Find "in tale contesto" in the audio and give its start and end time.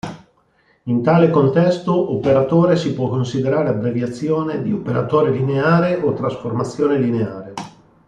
0.85-2.11